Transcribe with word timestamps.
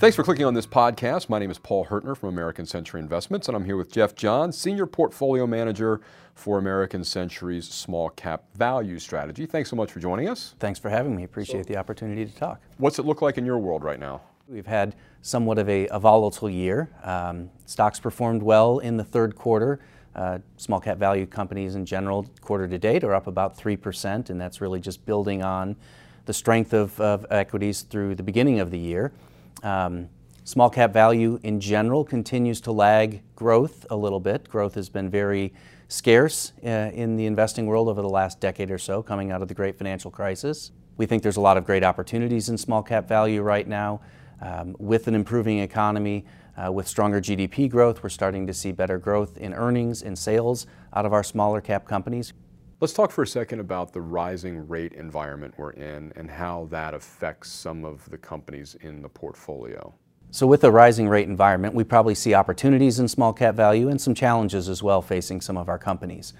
Thanks 0.00 0.16
for 0.16 0.22
clicking 0.22 0.46
on 0.46 0.54
this 0.54 0.64
podcast. 0.66 1.28
My 1.28 1.38
name 1.38 1.50
is 1.50 1.58
Paul 1.58 1.84
Hertner 1.84 2.16
from 2.16 2.30
American 2.30 2.64
Century 2.64 3.02
Investments, 3.02 3.48
and 3.48 3.54
I'm 3.54 3.66
here 3.66 3.76
with 3.76 3.92
Jeff 3.92 4.14
John, 4.14 4.50
Senior 4.50 4.86
Portfolio 4.86 5.46
Manager 5.46 6.00
for 6.34 6.56
American 6.56 7.04
Century's 7.04 7.68
Small 7.68 8.08
Cap 8.08 8.44
Value 8.54 8.98
Strategy. 8.98 9.44
Thanks 9.44 9.68
so 9.68 9.76
much 9.76 9.92
for 9.92 10.00
joining 10.00 10.26
us. 10.26 10.54
Thanks 10.58 10.78
for 10.78 10.88
having 10.88 11.14
me. 11.14 11.24
Appreciate 11.24 11.66
the 11.66 11.76
opportunity 11.76 12.24
to 12.24 12.34
talk. 12.34 12.62
What's 12.78 12.98
it 12.98 13.04
look 13.04 13.20
like 13.20 13.36
in 13.36 13.44
your 13.44 13.58
world 13.58 13.84
right 13.84 14.00
now? 14.00 14.22
We've 14.48 14.64
had 14.64 14.96
somewhat 15.20 15.58
of 15.58 15.68
a, 15.68 15.86
a 15.88 15.98
volatile 15.98 16.48
year. 16.48 16.88
Um, 17.04 17.50
stocks 17.66 18.00
performed 18.00 18.42
well 18.42 18.78
in 18.78 18.96
the 18.96 19.04
third 19.04 19.36
quarter. 19.36 19.80
Uh, 20.16 20.38
small 20.56 20.80
cap 20.80 20.96
value 20.96 21.26
companies 21.26 21.74
in 21.74 21.84
general, 21.84 22.24
quarter 22.40 22.66
to 22.66 22.78
date, 22.78 23.04
are 23.04 23.14
up 23.14 23.26
about 23.26 23.54
3%, 23.54 24.30
and 24.30 24.40
that's 24.40 24.62
really 24.62 24.80
just 24.80 25.04
building 25.04 25.42
on 25.42 25.76
the 26.24 26.32
strength 26.32 26.72
of, 26.72 26.98
of 27.02 27.26
equities 27.30 27.82
through 27.82 28.14
the 28.14 28.22
beginning 28.22 28.60
of 28.60 28.70
the 28.70 28.78
year. 28.78 29.12
Um, 29.62 30.08
small 30.44 30.70
cap 30.70 30.92
value 30.92 31.38
in 31.42 31.60
general 31.60 32.04
continues 32.04 32.60
to 32.62 32.72
lag 32.72 33.22
growth 33.36 33.86
a 33.90 33.96
little 33.96 34.20
bit. 34.20 34.48
Growth 34.48 34.74
has 34.74 34.88
been 34.88 35.10
very 35.10 35.52
scarce 35.88 36.52
uh, 36.64 36.68
in 36.68 37.16
the 37.16 37.26
investing 37.26 37.66
world 37.66 37.88
over 37.88 38.00
the 38.00 38.08
last 38.08 38.40
decade 38.40 38.70
or 38.70 38.78
so, 38.78 39.02
coming 39.02 39.30
out 39.30 39.42
of 39.42 39.48
the 39.48 39.54
great 39.54 39.76
financial 39.76 40.10
crisis. 40.10 40.70
We 40.96 41.06
think 41.06 41.22
there's 41.22 41.36
a 41.36 41.40
lot 41.40 41.56
of 41.56 41.64
great 41.64 41.82
opportunities 41.82 42.48
in 42.48 42.58
small 42.58 42.82
cap 42.82 43.08
value 43.08 43.42
right 43.42 43.66
now. 43.66 44.00
Um, 44.42 44.74
with 44.78 45.06
an 45.06 45.14
improving 45.14 45.58
economy, 45.58 46.24
uh, 46.56 46.72
with 46.72 46.88
stronger 46.88 47.20
GDP 47.20 47.68
growth, 47.68 48.02
we're 48.02 48.08
starting 48.08 48.46
to 48.46 48.54
see 48.54 48.72
better 48.72 48.98
growth 48.98 49.36
in 49.36 49.54
earnings 49.54 50.02
and 50.02 50.18
sales 50.18 50.66
out 50.94 51.06
of 51.06 51.12
our 51.12 51.22
smaller 51.22 51.60
cap 51.60 51.86
companies. 51.86 52.32
Let's 52.80 52.94
talk 52.94 53.10
for 53.10 53.20
a 53.20 53.26
second 53.26 53.60
about 53.60 53.92
the 53.92 54.00
rising 54.00 54.66
rate 54.66 54.94
environment 54.94 55.52
we're 55.58 55.72
in 55.72 56.14
and 56.16 56.30
how 56.30 56.66
that 56.70 56.94
affects 56.94 57.50
some 57.50 57.84
of 57.84 58.08
the 58.08 58.16
companies 58.16 58.74
in 58.80 59.02
the 59.02 59.08
portfolio. 59.10 59.92
So, 60.30 60.46
with 60.46 60.64
a 60.64 60.70
rising 60.70 61.06
rate 61.06 61.28
environment, 61.28 61.74
we 61.74 61.84
probably 61.84 62.14
see 62.14 62.32
opportunities 62.32 62.98
in 62.98 63.06
small 63.06 63.34
cap 63.34 63.54
value 63.54 63.90
and 63.90 64.00
some 64.00 64.14
challenges 64.14 64.66
as 64.66 64.82
well 64.82 65.02
facing 65.02 65.42
some 65.42 65.58
of 65.58 65.68
our 65.68 65.78
companies. 65.78 66.32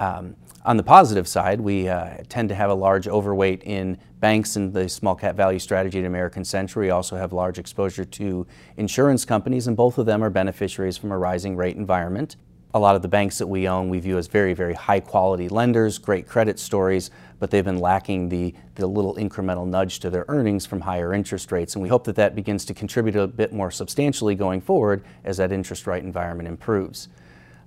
Um, 0.00 0.36
on 0.66 0.76
the 0.76 0.82
positive 0.82 1.26
side, 1.26 1.62
we 1.62 1.88
uh, 1.88 2.18
tend 2.28 2.50
to 2.50 2.54
have 2.54 2.68
a 2.68 2.74
large 2.74 3.08
overweight 3.08 3.62
in 3.62 3.96
banks 4.18 4.56
and 4.56 4.74
the 4.74 4.86
small 4.86 5.14
cap 5.14 5.34
value 5.34 5.58
strategy 5.58 6.00
at 6.00 6.04
American 6.04 6.44
Century. 6.44 6.88
We 6.88 6.90
also 6.90 7.16
have 7.16 7.32
large 7.32 7.58
exposure 7.58 8.04
to 8.04 8.46
insurance 8.76 9.24
companies, 9.24 9.66
and 9.66 9.78
both 9.78 9.96
of 9.96 10.04
them 10.04 10.22
are 10.22 10.30
beneficiaries 10.30 10.98
from 10.98 11.10
a 11.10 11.16
rising 11.16 11.56
rate 11.56 11.76
environment 11.76 12.36
a 12.72 12.78
lot 12.78 12.94
of 12.94 13.02
the 13.02 13.08
banks 13.08 13.38
that 13.38 13.46
we 13.46 13.66
own 13.66 13.88
we 13.88 13.98
view 13.98 14.16
as 14.16 14.26
very, 14.28 14.54
very 14.54 14.74
high 14.74 15.00
quality 15.00 15.48
lenders, 15.48 15.98
great 15.98 16.28
credit 16.28 16.58
stories, 16.58 17.10
but 17.38 17.50
they've 17.50 17.64
been 17.64 17.78
lacking 17.78 18.28
the, 18.28 18.54
the 18.76 18.86
little 18.86 19.16
incremental 19.16 19.66
nudge 19.66 19.98
to 20.00 20.10
their 20.10 20.24
earnings 20.28 20.66
from 20.66 20.80
higher 20.80 21.12
interest 21.12 21.50
rates. 21.50 21.74
And 21.74 21.82
we 21.82 21.88
hope 21.88 22.04
that 22.04 22.16
that 22.16 22.34
begins 22.34 22.64
to 22.66 22.74
contribute 22.74 23.16
a 23.16 23.26
bit 23.26 23.52
more 23.52 23.70
substantially 23.70 24.34
going 24.34 24.60
forward 24.60 25.04
as 25.24 25.38
that 25.38 25.50
interest 25.50 25.86
rate 25.86 26.04
environment 26.04 26.48
improves. 26.48 27.08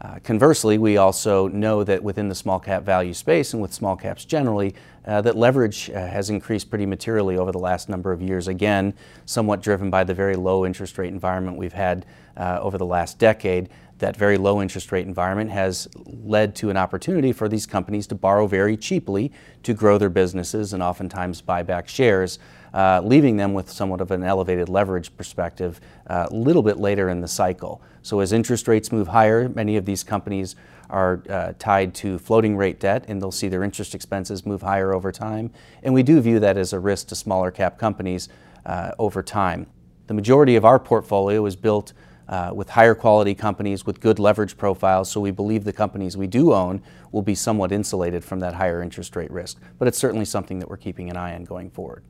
Uh, 0.00 0.18
conversely, 0.24 0.78
we 0.78 0.96
also 0.96 1.46
know 1.48 1.84
that 1.84 2.02
within 2.02 2.28
the 2.28 2.34
small 2.34 2.58
cap 2.58 2.82
value 2.82 3.14
space 3.14 3.52
and 3.52 3.62
with 3.62 3.72
small 3.72 3.94
caps 3.94 4.24
generally, 4.24 4.74
uh, 5.06 5.20
that 5.20 5.36
leverage 5.36 5.90
uh, 5.90 5.94
has 5.94 6.28
increased 6.28 6.70
pretty 6.70 6.86
materially 6.86 7.36
over 7.36 7.52
the 7.52 7.58
last 7.58 7.88
number 7.88 8.12
of 8.12 8.20
years. 8.20 8.48
Again, 8.48 8.94
somewhat 9.26 9.62
driven 9.62 9.90
by 9.90 10.02
the 10.02 10.14
very 10.14 10.34
low 10.34 10.66
interest 10.66 10.98
rate 10.98 11.12
environment 11.12 11.56
we've 11.56 11.72
had 11.72 12.04
uh, 12.36 12.58
over 12.60 12.78
the 12.78 12.86
last 12.86 13.18
decade 13.18 13.68
that 14.02 14.16
very 14.16 14.36
low 14.36 14.60
interest 14.60 14.90
rate 14.90 15.06
environment 15.06 15.48
has 15.48 15.88
led 16.06 16.56
to 16.56 16.70
an 16.70 16.76
opportunity 16.76 17.32
for 17.32 17.48
these 17.48 17.66
companies 17.66 18.04
to 18.08 18.16
borrow 18.16 18.48
very 18.48 18.76
cheaply 18.76 19.30
to 19.62 19.72
grow 19.72 19.96
their 19.96 20.10
businesses 20.10 20.72
and 20.72 20.82
oftentimes 20.82 21.40
buy 21.40 21.62
back 21.62 21.88
shares, 21.88 22.40
uh, 22.74 23.00
leaving 23.04 23.36
them 23.36 23.54
with 23.54 23.70
somewhat 23.70 24.00
of 24.00 24.10
an 24.10 24.24
elevated 24.24 24.68
leverage 24.68 25.16
perspective 25.16 25.80
uh, 26.08 26.26
a 26.28 26.34
little 26.34 26.64
bit 26.64 26.78
later 26.78 27.10
in 27.10 27.20
the 27.20 27.28
cycle. 27.28 27.80
So, 28.02 28.18
as 28.18 28.32
interest 28.32 28.66
rates 28.66 28.90
move 28.90 29.06
higher, 29.06 29.48
many 29.48 29.76
of 29.76 29.84
these 29.84 30.02
companies 30.02 30.56
are 30.90 31.22
uh, 31.30 31.52
tied 31.60 31.94
to 31.94 32.18
floating 32.18 32.56
rate 32.56 32.80
debt 32.80 33.04
and 33.06 33.22
they'll 33.22 33.30
see 33.30 33.46
their 33.46 33.62
interest 33.62 33.94
expenses 33.94 34.44
move 34.44 34.62
higher 34.62 34.92
over 34.92 35.12
time. 35.12 35.52
And 35.84 35.94
we 35.94 36.02
do 36.02 36.20
view 36.20 36.40
that 36.40 36.56
as 36.56 36.72
a 36.72 36.80
risk 36.80 37.06
to 37.08 37.14
smaller 37.14 37.52
cap 37.52 37.78
companies 37.78 38.28
uh, 38.66 38.90
over 38.98 39.22
time. 39.22 39.68
The 40.08 40.14
majority 40.14 40.56
of 40.56 40.64
our 40.64 40.80
portfolio 40.80 41.46
is 41.46 41.54
built 41.54 41.92
uh, 42.32 42.50
with 42.54 42.70
higher 42.70 42.94
quality 42.94 43.34
companies 43.34 43.84
with 43.84 44.00
good 44.00 44.18
leverage 44.18 44.56
profiles, 44.56 45.10
so 45.10 45.20
we 45.20 45.30
believe 45.30 45.64
the 45.64 45.72
companies 45.72 46.16
we 46.16 46.26
do 46.26 46.54
own 46.54 46.82
will 47.12 47.20
be 47.20 47.34
somewhat 47.34 47.70
insulated 47.70 48.24
from 48.24 48.40
that 48.40 48.54
higher 48.54 48.82
interest 48.82 49.14
rate 49.16 49.30
risk. 49.30 49.60
But 49.78 49.86
it's 49.86 49.98
certainly 49.98 50.24
something 50.24 50.58
that 50.58 50.66
we're 50.66 50.78
keeping 50.78 51.10
an 51.10 51.16
eye 51.18 51.34
on 51.34 51.44
going 51.44 51.68
forward. 51.68 52.04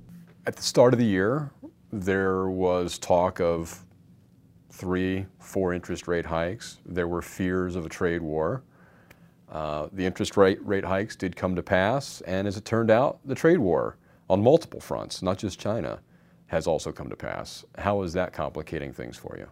At 0.46 0.54
the 0.54 0.62
start 0.62 0.94
of 0.94 1.00
the 1.00 1.04
year, 1.04 1.50
there 1.92 2.48
was 2.48 3.00
talk 3.00 3.40
of 3.40 3.84
three, 4.70 5.26
four 5.40 5.74
interest 5.74 6.06
rate 6.06 6.26
hikes. 6.26 6.78
There 6.86 7.08
were 7.08 7.20
fears 7.20 7.74
of 7.74 7.84
a 7.84 7.88
trade 7.88 8.22
war. 8.22 8.62
Uh, 9.50 9.88
the 9.92 10.06
interest 10.06 10.36
rate, 10.36 10.64
rate 10.64 10.84
hikes 10.84 11.16
did 11.16 11.34
come 11.34 11.56
to 11.56 11.64
pass, 11.64 12.20
and 12.28 12.46
as 12.46 12.56
it 12.56 12.64
turned 12.64 12.92
out, 12.92 13.18
the 13.24 13.34
trade 13.34 13.58
war 13.58 13.96
on 14.30 14.40
multiple 14.40 14.80
fronts, 14.80 15.20
not 15.20 15.36
just 15.36 15.58
China, 15.58 15.98
has 16.46 16.68
also 16.68 16.92
come 16.92 17.10
to 17.10 17.16
pass. 17.16 17.64
How 17.76 18.02
is 18.02 18.12
that 18.12 18.32
complicating 18.32 18.92
things 18.92 19.16
for 19.16 19.36
you? 19.36 19.48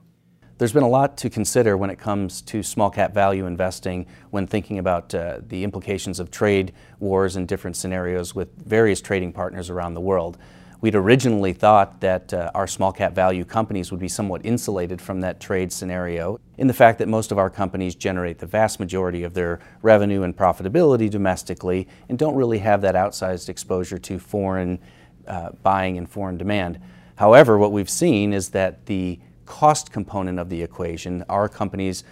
There's 0.60 0.74
been 0.74 0.82
a 0.82 0.88
lot 0.88 1.16
to 1.16 1.30
consider 1.30 1.74
when 1.78 1.88
it 1.88 1.98
comes 1.98 2.42
to 2.42 2.62
small 2.62 2.90
cap 2.90 3.14
value 3.14 3.46
investing 3.46 4.04
when 4.28 4.46
thinking 4.46 4.78
about 4.78 5.14
uh, 5.14 5.38
the 5.48 5.64
implications 5.64 6.20
of 6.20 6.30
trade 6.30 6.74
wars 6.98 7.36
and 7.36 7.48
different 7.48 7.78
scenarios 7.78 8.34
with 8.34 8.54
various 8.58 9.00
trading 9.00 9.32
partners 9.32 9.70
around 9.70 9.94
the 9.94 10.02
world. 10.02 10.36
We'd 10.82 10.94
originally 10.94 11.54
thought 11.54 12.02
that 12.02 12.34
uh, 12.34 12.50
our 12.54 12.66
small 12.66 12.92
cap 12.92 13.14
value 13.14 13.46
companies 13.46 13.90
would 13.90 14.00
be 14.00 14.08
somewhat 14.08 14.44
insulated 14.44 15.00
from 15.00 15.22
that 15.22 15.40
trade 15.40 15.72
scenario 15.72 16.38
in 16.58 16.66
the 16.66 16.74
fact 16.74 16.98
that 16.98 17.08
most 17.08 17.32
of 17.32 17.38
our 17.38 17.48
companies 17.48 17.94
generate 17.94 18.38
the 18.38 18.44
vast 18.44 18.78
majority 18.78 19.22
of 19.22 19.32
their 19.32 19.60
revenue 19.80 20.24
and 20.24 20.36
profitability 20.36 21.08
domestically 21.08 21.88
and 22.10 22.18
don't 22.18 22.36
really 22.36 22.58
have 22.58 22.82
that 22.82 22.94
outsized 22.94 23.48
exposure 23.48 23.96
to 23.96 24.18
foreign 24.18 24.78
uh, 25.26 25.52
buying 25.62 25.96
and 25.96 26.10
foreign 26.10 26.36
demand. 26.36 26.78
However, 27.16 27.56
what 27.56 27.72
we've 27.72 27.88
seen 27.88 28.34
is 28.34 28.50
that 28.50 28.84
the 28.84 29.20
cost 29.50 29.90
component 29.90 30.38
of 30.38 30.48
the 30.48 30.62
equation, 30.62 31.24
our 31.28 31.48
company's 31.48 32.04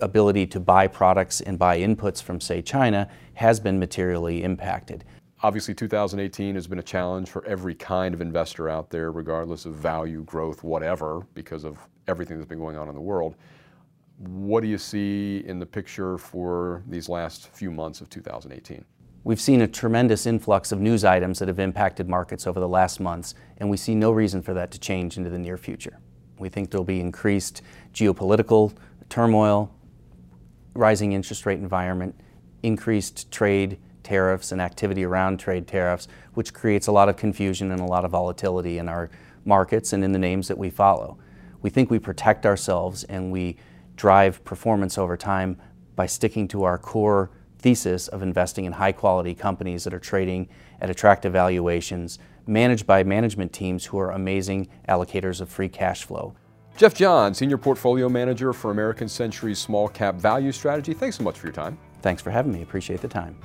ability 0.00 0.46
to 0.46 0.60
buy 0.60 0.86
products 0.86 1.40
and 1.40 1.58
buy 1.58 1.80
inputs 1.80 2.22
from, 2.22 2.40
say, 2.40 2.62
China, 2.62 3.08
has 3.34 3.58
been 3.58 3.76
materially 3.76 4.44
impacted. 4.44 5.04
Obviously, 5.42 5.74
2018 5.74 6.54
has 6.54 6.68
been 6.68 6.78
a 6.78 6.84
challenge 6.84 7.28
for 7.28 7.44
every 7.44 7.74
kind 7.74 8.14
of 8.14 8.20
investor 8.20 8.68
out 8.68 8.88
there, 8.88 9.10
regardless 9.10 9.66
of 9.66 9.74
value, 9.74 10.22
growth, 10.22 10.62
whatever, 10.62 11.26
because 11.34 11.64
of 11.64 11.76
everything 12.06 12.36
that's 12.36 12.48
been 12.48 12.60
going 12.60 12.76
on 12.76 12.88
in 12.88 12.94
the 12.94 13.00
world. 13.00 13.34
What 14.18 14.60
do 14.60 14.68
you 14.68 14.78
see 14.78 15.42
in 15.44 15.58
the 15.58 15.66
picture 15.66 16.16
for 16.18 16.84
these 16.86 17.08
last 17.08 17.48
few 17.48 17.72
months 17.72 18.00
of 18.00 18.08
2018? 18.10 18.84
We've 19.24 19.40
seen 19.40 19.62
a 19.62 19.66
tremendous 19.66 20.24
influx 20.24 20.70
of 20.70 20.80
news 20.80 21.04
items 21.04 21.40
that 21.40 21.48
have 21.48 21.58
impacted 21.58 22.08
markets 22.08 22.46
over 22.46 22.60
the 22.60 22.68
last 22.68 23.00
months, 23.00 23.34
and 23.58 23.68
we 23.68 23.76
see 23.76 23.96
no 23.96 24.12
reason 24.12 24.40
for 24.40 24.54
that 24.54 24.70
to 24.70 24.78
change 24.78 25.16
into 25.16 25.30
the 25.30 25.38
near 25.38 25.56
future. 25.56 25.98
We 26.38 26.48
think 26.48 26.70
there'll 26.70 26.84
be 26.84 27.00
increased 27.00 27.62
geopolitical 27.94 28.74
turmoil, 29.08 29.72
rising 30.74 31.12
interest 31.12 31.46
rate 31.46 31.58
environment, 31.58 32.14
increased 32.62 33.30
trade 33.30 33.78
tariffs 34.02 34.52
and 34.52 34.60
activity 34.60 35.04
around 35.04 35.38
trade 35.38 35.66
tariffs, 35.66 36.08
which 36.34 36.54
creates 36.54 36.86
a 36.86 36.92
lot 36.92 37.08
of 37.08 37.16
confusion 37.16 37.72
and 37.72 37.80
a 37.80 37.84
lot 37.84 38.04
of 38.04 38.10
volatility 38.10 38.78
in 38.78 38.88
our 38.88 39.10
markets 39.44 39.92
and 39.92 40.04
in 40.04 40.12
the 40.12 40.18
names 40.18 40.48
that 40.48 40.58
we 40.58 40.70
follow. 40.70 41.18
We 41.62 41.70
think 41.70 41.90
we 41.90 41.98
protect 41.98 42.46
ourselves 42.46 43.04
and 43.04 43.32
we 43.32 43.56
drive 43.96 44.44
performance 44.44 44.98
over 44.98 45.16
time 45.16 45.60
by 45.96 46.06
sticking 46.06 46.46
to 46.48 46.64
our 46.64 46.78
core 46.78 47.30
thesis 47.58 48.06
of 48.08 48.22
investing 48.22 48.66
in 48.66 48.72
high 48.72 48.92
quality 48.92 49.34
companies 49.34 49.84
that 49.84 49.94
are 49.94 49.98
trading 49.98 50.48
at 50.80 50.90
attractive 50.90 51.32
valuations 51.32 52.18
managed 52.46 52.86
by 52.86 53.02
management 53.02 53.52
teams 53.52 53.86
who 53.86 53.98
are 53.98 54.10
amazing 54.10 54.68
allocators 54.88 55.40
of 55.40 55.48
free 55.48 55.68
cash 55.68 56.04
flow. 56.04 56.34
Jeff 56.76 56.94
John, 56.94 57.32
Senior 57.32 57.56
Portfolio 57.56 58.08
Manager 58.08 58.52
for 58.52 58.70
American 58.70 59.08
Century's 59.08 59.58
Small 59.58 59.88
Cap 59.88 60.16
Value 60.16 60.52
Strategy. 60.52 60.92
Thanks 60.92 61.16
so 61.16 61.24
much 61.24 61.38
for 61.38 61.46
your 61.46 61.54
time. 61.54 61.78
Thanks 62.02 62.20
for 62.20 62.30
having 62.30 62.52
me. 62.52 62.62
Appreciate 62.62 63.00
the 63.00 63.08
time. 63.08 63.38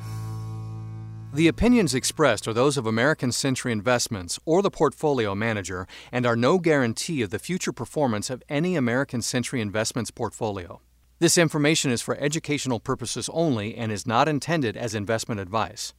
The 1.34 1.48
opinions 1.48 1.96
expressed 1.96 2.46
are 2.46 2.54
those 2.54 2.76
of 2.76 2.86
American 2.86 3.32
Century 3.32 3.72
Investments 3.72 4.38
or 4.44 4.62
the 4.62 4.70
portfolio 4.70 5.34
manager 5.34 5.88
and 6.12 6.26
are 6.26 6.36
no 6.36 6.60
guarantee 6.60 7.22
of 7.22 7.30
the 7.30 7.40
future 7.40 7.72
performance 7.72 8.30
of 8.30 8.44
any 8.50 8.76
American 8.76 9.22
Century 9.22 9.62
Investments 9.62 10.12
portfolio. 10.12 10.82
This 11.20 11.38
information 11.38 11.90
is 11.90 12.02
for 12.02 12.18
educational 12.18 12.82
purposes 12.82 13.30
only 13.32 13.76
and 13.76 13.94
is 13.94 14.06
not 14.06 14.28
intended 14.28 14.76
as 14.76 14.94
investment 14.94 15.40
advice. 15.40 15.94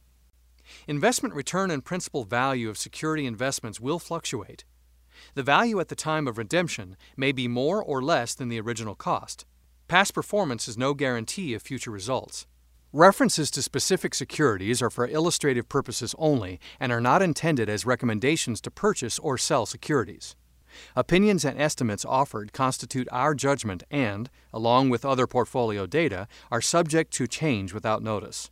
Investment 0.87 1.35
return 1.35 1.71
and 1.71 1.83
principal 1.83 2.23
value 2.23 2.69
of 2.69 2.77
security 2.77 3.25
investments 3.25 3.79
will 3.79 3.99
fluctuate. 3.99 4.65
The 5.35 5.43
value 5.43 5.79
at 5.79 5.89
the 5.89 5.95
time 5.95 6.27
of 6.27 6.37
redemption 6.37 6.97
may 7.15 7.31
be 7.31 7.47
more 7.47 7.83
or 7.83 8.01
less 8.01 8.33
than 8.35 8.49
the 8.49 8.59
original 8.59 8.95
cost. 8.95 9.45
Past 9.87 10.13
performance 10.13 10.67
is 10.67 10.77
no 10.77 10.93
guarantee 10.93 11.53
of 11.53 11.61
future 11.61 11.91
results. 11.91 12.47
References 12.91 13.49
to 13.51 13.61
specific 13.61 14.13
securities 14.13 14.81
are 14.81 14.89
for 14.89 15.07
illustrative 15.07 15.67
purposes 15.67 16.13
only 16.17 16.59
and 16.79 16.91
are 16.91 17.01
not 17.01 17.21
intended 17.21 17.67
as 17.67 17.85
recommendations 17.85 18.61
to 18.61 18.71
purchase 18.71 19.17
or 19.19 19.37
sell 19.37 19.65
securities. 19.65 20.35
Opinions 20.95 21.45
and 21.45 21.59
estimates 21.59 22.05
offered 22.05 22.53
constitute 22.53 23.07
our 23.11 23.33
judgment 23.33 23.83
and, 23.89 24.29
along 24.53 24.89
with 24.89 25.05
other 25.05 25.27
portfolio 25.27 25.85
data, 25.85 26.27
are 26.51 26.61
subject 26.61 27.11
to 27.13 27.27
change 27.27 27.73
without 27.73 28.03
notice. 28.03 28.51